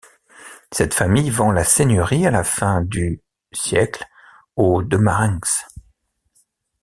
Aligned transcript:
Cette 0.71 0.95
famille 0.95 1.29
vend 1.29 1.51
la 1.51 1.63
seigneurie 1.63 2.25
à 2.25 2.31
la 2.31 2.43
fin 2.43 2.81
du 2.81 3.21
s. 3.53 3.75
aux 4.55 4.81
De 4.81 4.97
Marrenx. 4.97 5.67